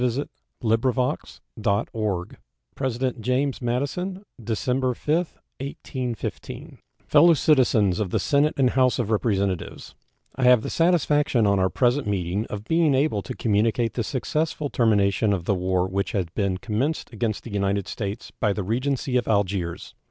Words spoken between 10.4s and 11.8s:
have the satisfaction on our